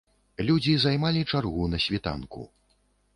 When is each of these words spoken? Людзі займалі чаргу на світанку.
Людзі 0.47 0.73
займалі 0.83 1.21
чаргу 1.31 1.67
на 1.73 1.79
світанку. 1.85 2.47